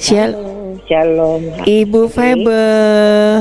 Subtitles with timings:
[0.00, 0.80] Shalom.
[0.88, 1.42] Shalom.
[1.62, 2.66] Ibu Febe.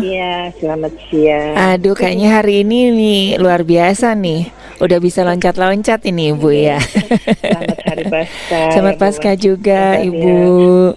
[0.00, 1.52] Iya, selamat siang.
[1.76, 4.48] Aduh, kayaknya hari ini nih luar biasa nih.
[4.76, 6.80] Udah bisa loncat-loncat ini Ibu ya.
[6.80, 8.60] Selamat hari Pasca.
[8.72, 10.36] Selamat Pasca juga Bapak Ibu.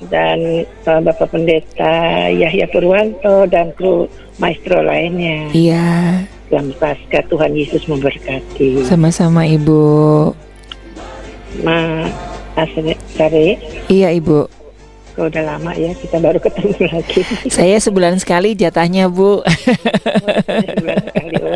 [0.07, 0.39] Dan
[0.85, 1.95] uh, Bapak Pendeta
[2.29, 5.47] Yahya Purwanto dan kru maestro lainnya.
[5.51, 8.83] Iya, Selamat Pasca, Tuhan Yesus memberkati.
[8.83, 9.83] sama-sama Ibu.
[11.63, 12.07] Ma
[12.55, 13.55] Asri, Sari,
[13.87, 14.58] Iya Ibu.
[15.19, 17.21] Kok udah lama ya kita baru ketemu lagi.
[17.45, 19.43] Saya sebulan sekali jatahnya Bu.
[19.43, 21.33] Sebulan sekali.
[21.37, 21.55] oh,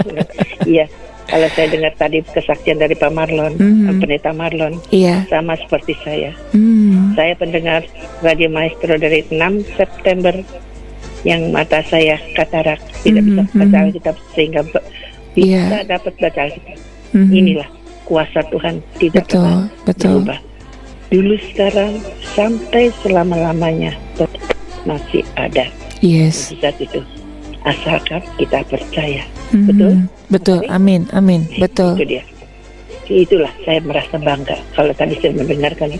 [0.63, 0.85] Iya,
[1.25, 3.99] kalau saya dengar tadi kesaksian dari Pak Marlon, Mhm.
[3.99, 5.23] Pendeta Marlon, Iya.
[5.27, 6.35] sama seperti saya.
[6.51, 7.15] Hmm.
[7.15, 7.87] Saya pendengar
[8.19, 10.35] Radio Maestro dari 6 September
[11.23, 13.83] yang mata saya katarak tidak bisa Mhm, baca mhm.
[13.87, 14.79] Alkitab sehingga bisa
[15.35, 15.87] Iya.
[15.87, 16.77] dapat baca Alkitab.
[17.13, 17.31] Mhm.
[17.31, 17.69] Inilah
[18.03, 20.11] kuasa Tuhan tidak Betul, pernah betul.
[20.19, 20.39] berubah.
[21.13, 22.01] Dulu sekarang
[22.33, 25.69] sampai selama-lamanya tetap masih ada
[26.01, 26.49] Yes.
[26.49, 27.05] mujizat itu.
[27.61, 29.21] Asalkan kita percaya.
[29.53, 29.65] Mhm.
[29.69, 29.93] Betul?
[30.33, 30.59] Betul.
[30.73, 31.05] Amin.
[31.13, 31.45] Amin.
[31.61, 32.01] Betul.
[32.01, 32.23] Itu dia.
[33.05, 35.93] Itulah saya merasa bangga kalau tadi saya mendengarkan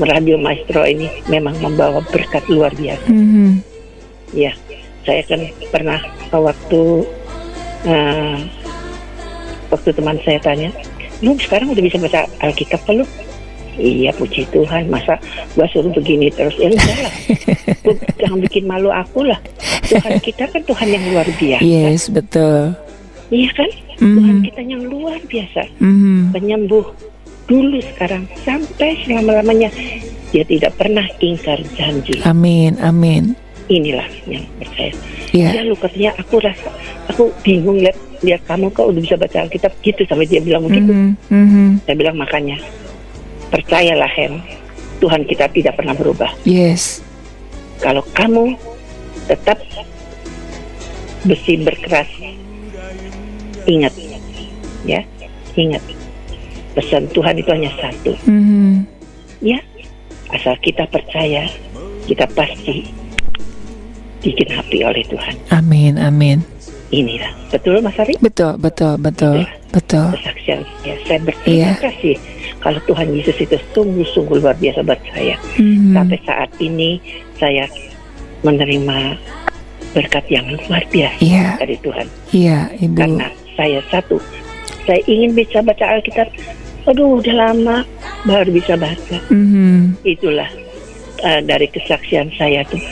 [0.00, 3.12] Radio Maestro ini memang membawa berkat luar biasa.
[3.12, 3.60] Mhm.
[4.32, 4.56] Ya,
[5.04, 6.00] saya kan pernah
[6.32, 7.04] waktu
[7.84, 8.36] eh,
[9.68, 10.72] waktu teman saya tanya,
[11.20, 13.04] lu sekarang udah bisa baca Alkitab lu?
[13.76, 15.20] Iya puji Tuhan, masa
[15.52, 16.56] gua suruh begini terus?
[16.56, 17.14] Ya enggak lah,
[17.86, 19.36] Lu jangan bikin malu aku lah.
[19.84, 21.62] Tuhan kita kan Tuhan yang luar biasa.
[21.62, 22.72] Yes, betul.
[23.28, 23.70] Iya kan?
[23.96, 24.44] Tuhan Mhm.
[24.44, 25.62] kita yang luar biasa.
[25.78, 26.32] Mhm.
[26.32, 26.84] Penyembuh
[27.46, 29.70] dulu sekarang sampai selama-lamanya
[30.28, 32.18] dia tidak pernah ingkar janji.
[32.22, 32.74] Amin.
[32.80, 33.36] Amin.
[33.66, 34.94] Inilah yang percaya.
[35.30, 35.48] Iya.
[35.52, 36.70] Ya lu katanya aku rasa
[37.06, 40.88] aku bingung lihat lihat kamu kok udah bisa baca Alkitab gitu sampai dia bilang begitu.
[40.88, 41.10] Mhm.
[41.28, 41.66] Mhm.
[41.82, 42.56] Saya bilang makanya
[43.56, 44.44] percayalah Hen,
[45.00, 46.28] Tuhan kita tidak pernah berubah.
[46.44, 47.00] Yes.
[47.80, 48.52] Kalau kamu
[49.24, 49.56] tetap
[51.24, 52.08] besi berkeras,
[53.64, 53.92] ingat
[54.84, 55.00] ya,
[55.56, 55.80] ingat
[56.76, 58.12] pesan Tuhan itu hanya satu.
[58.28, 58.84] Mhm.
[59.40, 59.60] Ya,
[60.36, 61.48] asal kita percaya,
[62.04, 62.92] kita pasti
[64.20, 65.34] digenapi oleh Tuhan.
[65.52, 65.96] Amin.
[65.96, 66.44] Amin.
[66.92, 68.14] Inilah betul Mas Ari.
[68.22, 68.54] Betul.
[68.62, 68.94] Betul.
[69.00, 69.42] Betul.
[69.74, 70.06] Betul.
[70.14, 70.94] kesaksian saya.
[71.04, 71.72] Saya berterima Iya.
[71.82, 72.16] kasih
[72.66, 75.38] kalau Tuhan Yesus itu sungguh-sungguh luar biasa buat saya.
[75.54, 75.94] Mhm.
[75.94, 76.98] Sampai saat ini
[77.38, 77.70] saya
[78.42, 79.14] menerima
[79.94, 81.62] berkat yang luar biasa Iya.
[81.62, 82.06] dari Tuhan.
[82.34, 82.98] Iya, Ibu.
[82.98, 84.18] Karena saya satu,
[84.82, 86.26] saya ingin bisa baca Alkitab.
[86.90, 87.86] Aduh, udah lama
[88.26, 89.18] baru bisa baca.
[89.30, 90.02] Mhm.
[90.02, 90.50] Itulah
[91.22, 92.82] eh, dari kesaksian saya tuh.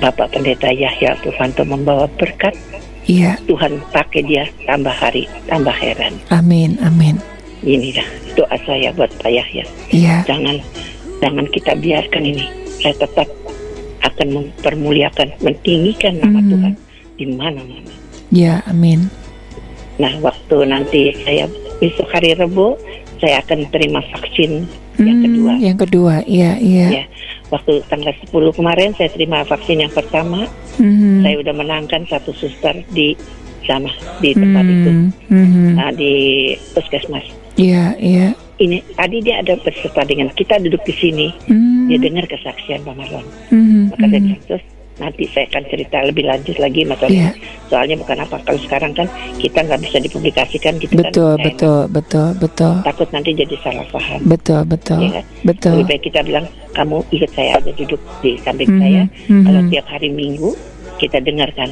[0.00, 2.52] Bapak Pendeta Yahya Purwanto membawa berkat,
[3.06, 3.38] Iya.
[3.44, 6.16] Tuhan pakai dia tambah hari, tambah heran.
[6.32, 6.74] Amin.
[6.80, 7.20] Amin.
[7.66, 9.64] Inilah doa saya buat Pak Yahya.
[9.90, 10.22] Iya.
[10.24, 10.56] jangan
[11.18, 12.44] jangan kita biarkan ini
[12.78, 13.26] saya tetap
[14.00, 16.48] akan mempermuliakan mentinggikan nama Mhm.
[16.48, 16.72] Tuhan
[17.16, 17.92] di mana-mana
[18.28, 19.08] Ya, amin.
[19.96, 22.76] nah waktu nanti saya besok hari Rebo
[23.16, 26.86] saya akan terima vaksin yang Hmm, kedua Yang kedua, iya, iya.
[26.92, 27.04] ya
[27.48, 30.44] waktu tanggal 10 kemarin saya terima vaksin yang pertama
[30.76, 31.24] Mhm.
[31.24, 33.16] saya udah menangkan satu suster di
[33.64, 33.88] sana
[34.18, 34.90] di tempat itu
[35.26, 36.12] Hmm, nah, di
[36.70, 37.24] puskesmas
[37.56, 38.28] Iya, iya.
[38.56, 42.94] ini tadi dia ada berserta dengan kita duduk di sini Hmm, dia dengar kesaksian Pak
[42.94, 44.26] Marlon mhm, maka saya mhm.
[44.26, 44.64] bilang terus
[44.96, 47.20] nanti saya akan cerita lebih lanjut lagi Mas Oli.
[47.20, 47.30] Iya.
[47.68, 49.04] soalnya bukan apa kalau sekarang kan
[49.36, 52.72] kita nggak bisa dipublikasikan gitu Betul, kan betul, betul, betul.
[52.80, 54.98] takut nanti jadi salah paham Betul, betul.
[55.04, 55.24] Iya kan?
[55.44, 55.72] Betul.
[55.76, 59.44] lebih baik kita bilang kamu ikut saya aja duduk di samping Mhm, saya mhm.
[59.44, 60.50] kalau tiap hari minggu
[60.96, 61.68] kita dengarkan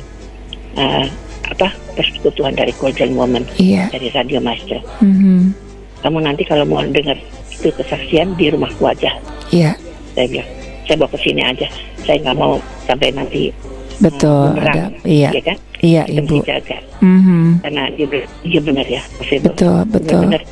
[0.76, 1.06] eh,
[1.44, 3.88] apa persekutuan dari Golden Woman Iya.
[3.88, 5.63] dari Radio Maestro mhm.
[6.04, 7.16] Kamu nanti kalau mau dengar
[7.50, 9.08] itu kesaksian di rumahku aja
[9.48, 9.72] Iya,
[10.12, 10.48] saya bilang
[10.84, 11.66] saya bawa ke sini aja
[12.02, 12.54] saya nggak mau
[12.84, 13.48] sampai nanti
[13.96, 14.52] betul.
[14.52, 16.34] bumerang, Ada, iya, ya kan iya, kita Ibu.
[16.34, 17.44] mesti jaga Mhm.
[17.60, 18.06] karena dia,
[18.42, 19.48] dia benar ya Edo.
[19.48, 20.20] Betul, betul.
[20.22, 20.42] benar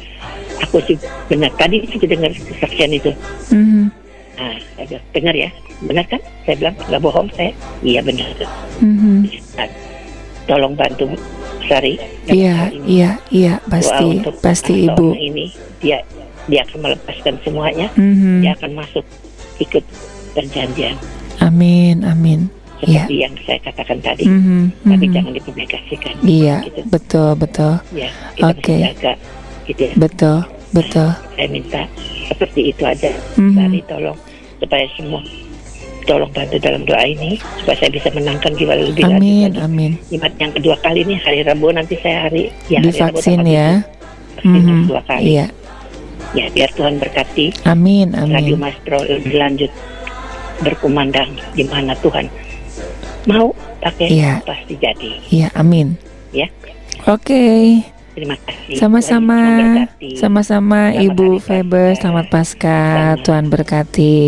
[0.63, 0.97] aku sih
[1.27, 3.11] benar tadi sih dengar kesaksian itu
[3.51, 3.85] Mhm.
[4.33, 5.49] nah saya bilang dengar ya
[5.83, 8.25] benar kan saya bilang nggak bohong saya iya benar
[8.81, 9.29] Mhm.
[9.53, 9.69] Nah,
[10.45, 11.07] tolong bantu
[11.65, 11.95] Sari
[12.27, 12.87] Iya, ini.
[12.89, 15.07] iya, iya, Doa pasti, untuk pasti Ibu.
[15.13, 15.47] ini
[15.79, 15.99] dia
[16.45, 18.43] dia akan melepaskan semuanya Mhm.
[18.43, 19.05] dia akan masuk
[19.59, 19.85] ikut
[20.33, 20.97] perjanjian
[21.39, 22.47] Amin, amin.
[22.83, 23.07] Iya.
[23.07, 25.15] seperti yang saya katakan tadi Mhm, tapi mhm.
[25.15, 26.81] jangan dipublikasikan Iya, gitu.
[26.89, 28.11] betul, betul, ya
[28.43, 28.75] Oke.
[28.83, 29.13] jaga
[29.63, 30.39] gitu ya betul,
[30.73, 31.11] betul.
[31.33, 31.83] saya minta
[32.27, 33.55] seperti itu aja Mhm.
[33.55, 34.19] Sari tolong
[34.59, 35.23] supaya semua
[36.03, 39.61] tolong bantu dalam doa ini supaya saya bisa menangkan jiwa lebih Amin, lagi.
[39.61, 39.93] amin.
[40.09, 43.69] Jimat yang kedua kali nih hari Rabu nanti saya hari ya hari Rabu Divaksin ya.
[44.33, 44.81] Vaksin yang Mhm.
[44.85, 45.47] kedua kali Iya.
[46.33, 48.59] ya biar Tuhan berkati Amin, Radio amin.
[48.59, 49.71] Maestro lebih lanjut
[50.59, 52.27] berkumandang di mana Tuhan
[53.25, 54.33] mau pakai Iya.
[54.43, 55.95] pasti jadi Iya, amin.
[56.31, 56.47] ya.
[57.05, 57.79] Oke.
[58.13, 58.77] Terima kasih.
[58.77, 59.41] Sama-sama,
[60.15, 61.97] sama-sama Ibu Pasca.
[61.97, 62.81] selamat Pasca.
[63.25, 64.21] Tuhan berkati.